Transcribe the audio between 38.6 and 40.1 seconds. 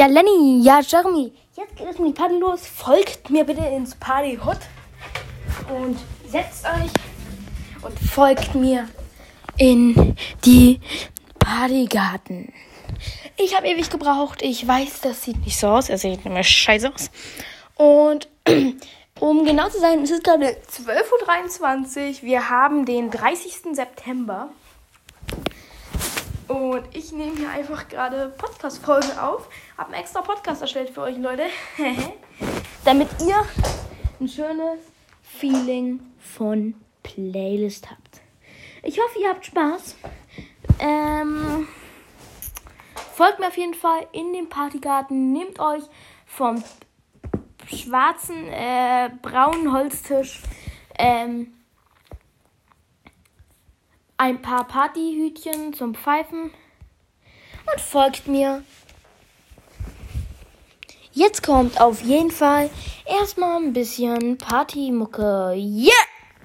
Ich hoffe, ihr habt Spaß.